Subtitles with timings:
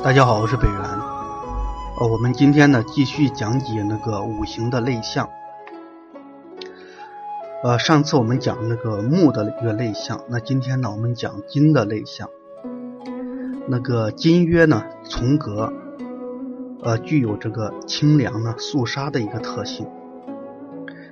[0.00, 0.80] 大家好，我是北元。
[1.98, 5.28] 呃，我们今天呢继续讲解那个五行的类象。
[7.64, 12.28] 呃，上次我们讲那个木的一个类象，那今天呢我们讲金的类象。
[13.66, 15.72] 那个金曰呢从格，
[16.84, 19.88] 呃，具有这个清凉呢肃杀的一个特性。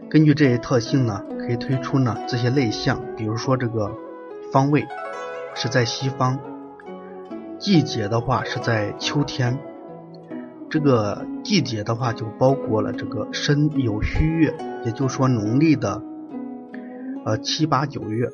[0.08, 3.90] 根据这些特性呢，可以推出呢这些类象，比如说这个
[4.52, 4.86] 方位
[5.56, 6.38] 是在西方。
[7.58, 9.58] 季节的话是在秋天，
[10.68, 16.02] 这个季节的话就包括了这个申酉戌月，也就是说农历的
[17.24, 18.28] 呃七八九月。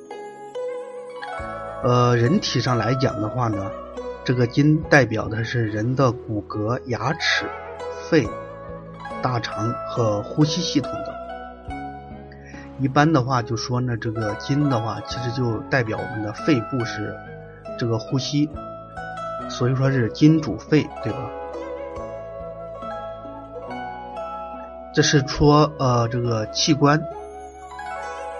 [1.84, 3.70] 呃，人体上来讲的话呢，
[4.24, 7.46] 这个金代表的是人的骨骼、牙齿、
[8.08, 8.28] 肺、
[9.22, 11.14] 大肠和呼吸系统的。
[12.80, 17.14] 一般的话就说呢，这个金的话其实就代表我们的肺部是
[17.78, 18.48] 这个呼吸。
[19.48, 21.30] 所以说是金主肺，对吧？
[24.94, 27.02] 这是说呃这个器官，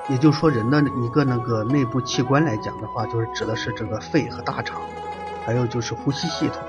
[0.09, 4.81] 也就是说人的一个那个内部器官来讲的话，就是指的是这个肺和大肠，
[5.47, 6.63] 还有就是呼吸系统。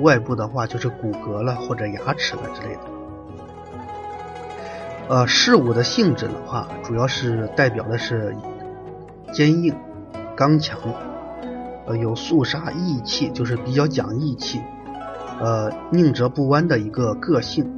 [0.00, 2.80] 外部的话就是骨骼了或者牙齿了之类的。
[5.08, 8.36] 呃，事物的性质的话，主要是代表的是
[9.32, 9.74] 坚硬、
[10.36, 10.78] 刚强。
[11.96, 14.60] 有肃杀义气，就是比较讲义气，
[15.40, 17.76] 呃，宁折不弯的一个个性。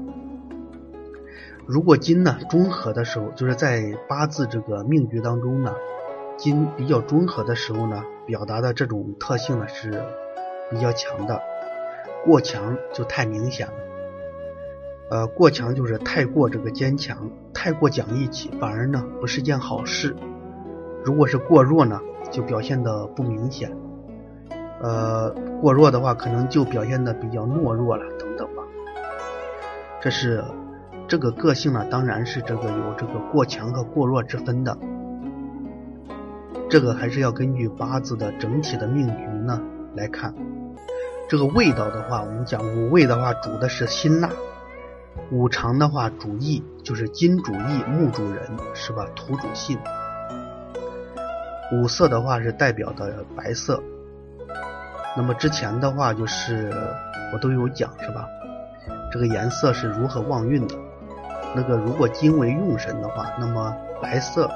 [1.67, 5.75] 如果金呢中和的时候，就是在八字这个命局当中呢，
[6.37, 10.03] 金比较中和的时候呢，表达的这种特性呢是
[10.71, 11.41] 比较强的。
[12.25, 13.73] 过强就太明显了，
[15.11, 20.15] 呃，过强就是太过这个坚强，太过讲义气，反而呢不是件好事。
[21.05, 23.77] 如果是过弱呢，就表现的不明显。
[24.83, 25.31] 呃，
[25.61, 28.63] 过弱的话，可能就表现的比较懦弱了，等等吧。
[30.01, 30.45] 这是
[31.07, 34.77] 这个个性呢，当然是这个有这个过强和过弱之分的。
[36.69, 39.61] 这个还是要根据八字的整体的命局呢
[39.95, 40.35] 来看。
[41.29, 44.31] 这个味道的话，我们讲五味的话，主的是辛辣；
[45.31, 49.07] 五常的话主义，就是金主义，木主人，是吧？
[49.15, 49.79] 土主性。
[51.73, 53.81] 五色的话是代表的白色。
[55.17, 56.73] 那么之前的话就是
[57.33, 58.27] 我都有讲是吧？
[59.13, 60.75] 这个颜色是如何旺运的？
[61.55, 64.51] 那个如果金为用神的话，那么白色，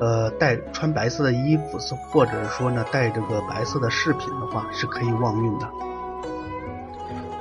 [0.00, 5.68] 呃，带穿白色的衣服是或者说呢带这个白色的饰品的话是可以旺运的。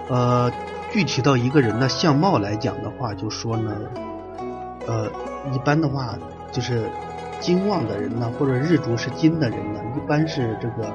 [0.10, 0.52] 呃，
[0.92, 3.72] 具体到一个人的相貌来讲的话，就说呢，
[4.86, 5.08] 呃，
[5.54, 6.18] 一般的话
[6.52, 6.90] 就是
[7.40, 10.94] 金旺的人呢，或者日主是金的人呢，一般是这个。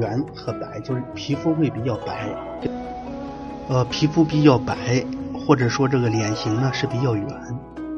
[0.00, 2.34] 圆和白就是皮肤会比较白，
[3.68, 5.04] 呃，皮肤比较白，
[5.34, 7.26] 或者说这个脸型呢是比较圆，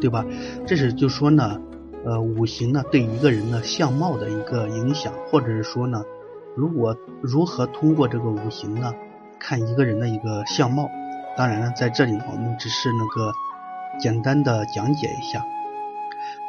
[0.01, 0.25] 对吧？
[0.67, 1.61] 这是就说呢，
[2.05, 6.03] 呃，五行呢对一个人的相貌的一个影响，或者是说呢，
[6.55, 8.93] 如果如何通过这个五行呢
[9.39, 10.89] 看一个人的一个相貌？
[11.37, 13.33] 当然了，在这里我们只是那个
[13.99, 15.45] 简单的讲解一下，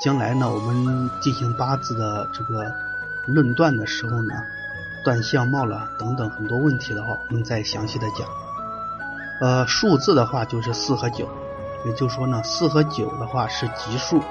[0.02, 2.72] 将来呢我们进行八字的这个
[3.28, 4.34] 论断的时候呢。
[5.04, 8.28] 断相貌了等等很多问题的话，我们再详细的讲。
[9.42, 11.28] 呃，数字的话就是四和九，
[11.86, 14.22] 也就是说呢，四和九的话是吉数，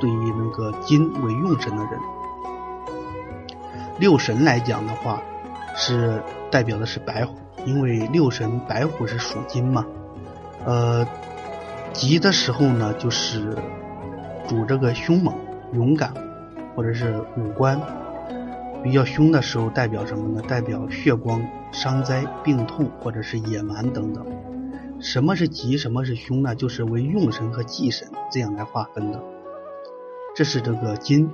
[0.00, 1.98] 对于那个金为用神的人。
[3.98, 5.22] 六神来讲的话，
[5.74, 7.34] 是代表的是白虎，
[7.64, 9.86] 因为六神白虎是属金嘛。
[10.66, 11.06] 呃，
[11.92, 13.56] 吉的时候呢，就是
[14.46, 15.34] 主这个凶猛、
[15.72, 16.12] 勇敢，
[16.76, 17.80] 或者是五官。
[18.82, 20.42] 比较凶的时候代表什么呢？
[20.46, 24.24] 代表血光、伤灾、病痛或者是野蛮等等。
[25.00, 26.54] 什么是吉，什么是凶呢？
[26.54, 29.20] 就是为用神和忌神这样来划分的。
[30.34, 31.30] 这是这个金。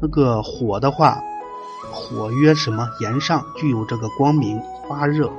[0.00, 1.20] 那个火的话，
[1.90, 2.88] 火曰什么？
[3.00, 5.30] 炎上，具有这个光明、发热、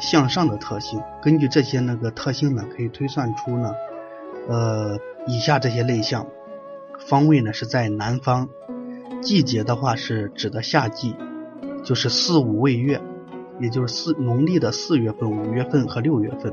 [0.00, 1.02] 向上的特性。
[1.20, 3.72] 根据这些那个特性呢，可以推算出呢，
[4.48, 6.26] 呃，以下这些类象。
[7.00, 8.48] 方位呢是在南方。
[9.20, 11.14] 季节的话是指的夏季，
[11.84, 13.00] 就是四五未月，
[13.60, 16.52] 也就是四农历的四月份、五月份和六月份。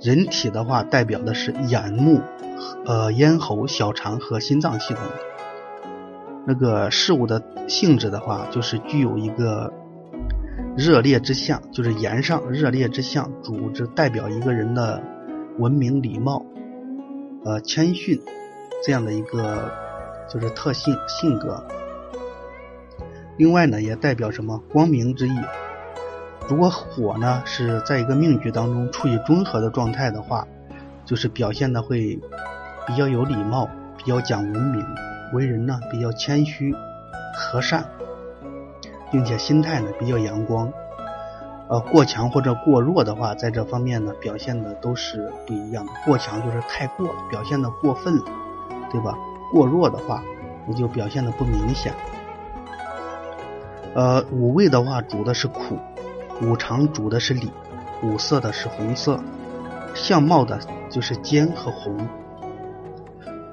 [0.00, 2.20] 人体的话代表的是眼目、
[2.84, 5.02] 呃咽喉、小肠和心脏系统。
[6.46, 9.72] 那个事物的性质的话，就是具有一个
[10.76, 15.02] 热烈之象，就是炎上热烈之象，主之代表一个人的
[15.58, 16.44] 文明、礼貌、
[17.44, 18.20] 呃谦逊
[18.84, 19.85] 这样的一个。
[20.28, 21.62] 就是特性性格，
[23.36, 25.34] 另外呢也代表什么光明之意，
[26.48, 30.46] 如果火呢是在一个命局当中处于中和的状态的话，
[31.04, 32.18] 就是表现的会
[32.86, 34.84] 比较有礼貌，比较讲文明，
[35.32, 36.74] 为人呢比较谦虚、
[37.34, 37.84] 和善，
[39.10, 40.72] 并且心态呢比较阳光。
[41.68, 45.92] 呃，过强或者过弱的话，在这方面呢表现的都是不一样的。
[46.04, 48.24] 过强就是太过，表现的过分了，
[48.88, 49.16] 对吧？
[49.50, 50.22] 过弱的话，
[50.66, 51.92] 那就表现的不明显。
[53.94, 55.78] 呃，五味的话主的是苦。
[56.42, 57.50] 五常主的是礼，
[58.02, 59.18] 五色的是红色，
[59.94, 60.58] 相貌的
[60.90, 62.06] 就是尖和红。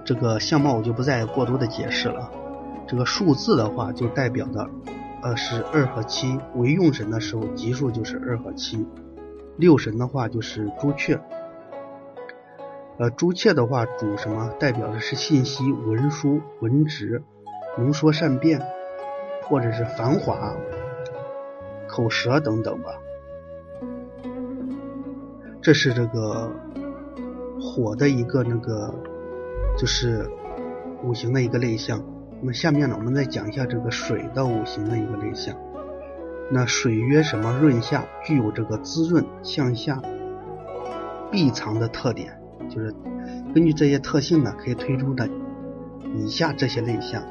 [0.04, 2.30] 这个相貌我就不再过多的解释了。
[2.86, 4.68] 这个数字的话就代表的，
[5.22, 6.38] 呃是二和七。
[6.56, 8.86] 为用神的时候，吉数就是二和七。
[9.56, 11.18] 六神的话就是朱雀，
[12.98, 14.50] 呃朱雀的话主什么？
[14.60, 17.24] 代表的是信息、文书、文职、
[17.78, 18.62] 能说善辩，
[19.44, 20.54] 或者是繁华。
[21.88, 22.90] 口舌等等吧，
[25.62, 26.51] 这是这个
[27.62, 28.92] 火的一个那个，
[29.78, 30.28] 就是
[31.04, 32.04] 五行的一个类象。
[32.39, 35.56] 那么下面呢，我们再讲一下这个水的五行的一个类象。
[36.50, 37.60] 那水曰什么？
[37.62, 40.01] 润下，具有这个滋润、向下、
[41.31, 42.42] 闭藏的特点。
[42.69, 42.94] 就是
[43.54, 45.30] 根据这些特性呢，可以推出的
[46.15, 47.24] 以下这些类象。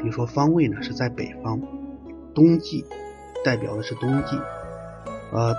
[0.00, 1.60] 比如说方位呢是在北方，
[2.34, 2.84] 冬季。
[3.42, 4.38] 代表的是冬季，
[5.32, 5.54] 呃，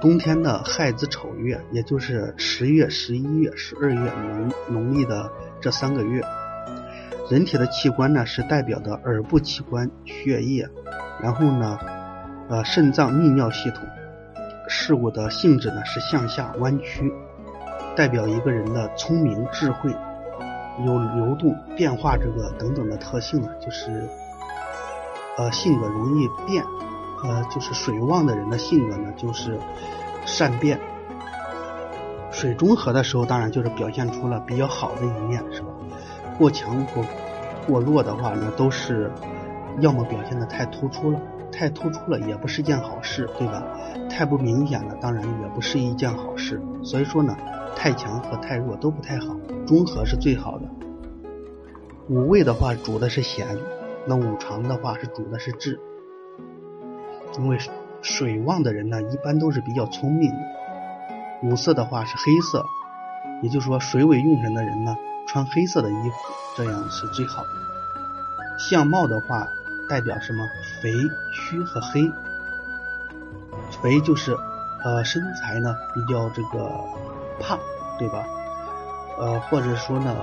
[0.00, 5.30] 冬天的亥子丑月，也就是十月、十一月、十二月农农历的
[5.60, 6.24] 这三个月。
[7.30, 10.68] 人体的器官呢是代表的耳部器官、血液，
[11.22, 11.78] 然后呢，
[12.48, 13.88] 呃，肾脏、泌尿系统。
[14.66, 17.12] 事物的性质呢是向下弯曲，
[18.00, 19.94] 代表一个人的聪明、智慧，
[20.86, 24.08] 有流动、变化这个等等的特性呢，就是
[25.36, 26.64] 呃性格容易变。
[27.22, 29.58] 呃，就是水旺的人的性格呢，就是
[30.24, 30.80] 善变。
[32.30, 35.68] 水中和的时候，当然就是表现出了比较好的一面，是吧？
[36.38, 37.04] 过强或
[37.66, 39.12] 过弱的话呢，都是
[39.80, 41.20] 要么表现的太突出了，
[41.52, 43.62] 太突出了也不是件好事，对吧？
[44.08, 46.62] 太不明显了，当然也不是一件好事。
[46.82, 47.36] 所以说呢，
[47.82, 49.34] 太强和太弱都不太好，
[49.66, 50.68] 中和是最好的。
[52.10, 53.56] 五味的话主的是咸，
[54.06, 55.80] 那五常的话是主的是智。
[57.38, 57.56] 因为
[58.02, 60.38] 水旺的人呢，一般都是比较聪明的。
[61.42, 62.66] 五色的话是黑色，
[63.42, 64.94] 也就是说水尾用神的人呢，
[65.26, 66.16] 穿黑色的衣服，
[66.58, 67.48] 这样是最好的。
[68.58, 69.48] 相貌的话
[69.88, 70.44] 代表什么？
[70.82, 70.92] 肥、
[71.32, 72.02] 虚和黑。
[73.80, 74.36] 肥就是
[74.84, 76.68] 呃身材呢比较这个
[77.40, 77.58] 胖，
[77.98, 78.24] 对吧？
[79.18, 80.14] 呃或者说呢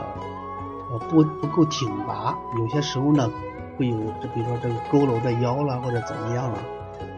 [0.92, 3.30] 呃不不够挺拔，有些时候呢
[3.78, 6.58] 会有这比如说这个佝偻的腰了，或者怎么样了。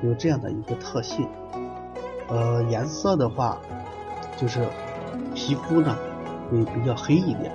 [0.02, 1.28] 有这样的一个特性，
[2.28, 3.58] 呃，颜色的话，
[4.38, 4.68] 就是
[5.34, 5.98] 皮肤呢
[6.50, 7.52] 会比较黑一点。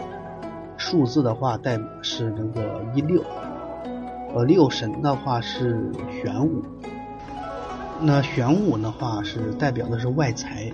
[0.76, 3.22] 数字的话代是那个一六，
[4.34, 6.62] 呃，六神的话是玄武。
[8.00, 10.72] 那玄武的话是代表的是外财、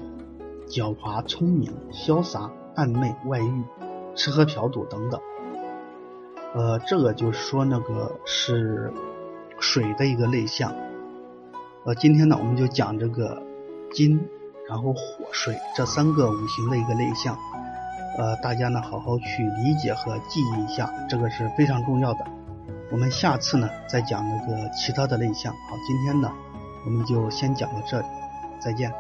[0.71, 3.65] 狡猾、聪明、潇洒、暧昧、外遇、
[4.15, 5.21] 吃喝嫖赌等等。
[6.55, 8.93] 呃，这个就是说那个是
[9.59, 10.73] 水的一个类象。
[11.85, 13.43] 呃，今天呢，我们就讲这个
[13.93, 14.21] 金，
[14.69, 15.00] 然后火、
[15.33, 17.37] 水这三个五行的一个类象。
[18.17, 22.25] 呃，大家呢好好去理解和记忆一下，这个是非常重要的。
[22.93, 25.53] 我们下次呢再讲那个其他的类象。
[25.53, 26.31] 好，今天呢
[26.85, 28.07] 我们就先讲到这里，
[28.61, 28.93] 再见。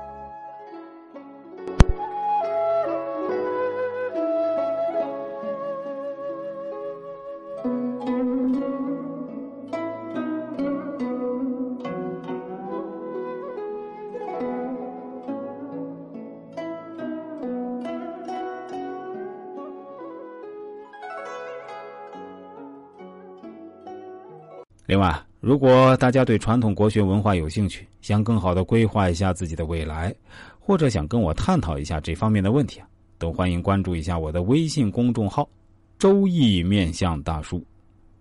[24.90, 30.12] 另外，如果大家对传统国学文化有兴趣，想更好的规划一下自己的未来，
[30.58, 35.48] 或者想跟我探讨一下这方面的问题啊，都欢迎关注一下我的微信公众号
[35.96, 37.64] “周易面相大叔”，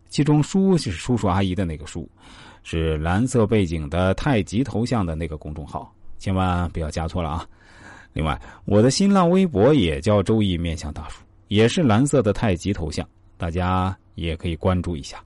[0.09, 2.07] 其中“叔”是叔叔阿姨的那个“叔”，
[2.61, 7.47] 是蓝色背景的太极头像的那个公众号，千万不要加错了啊！
[8.13, 13.03] 另外，我的新浪微博也叫“周易面相大叔”，也是蓝色的太极头像，
[13.37, 15.19] 大家也可以关注一下。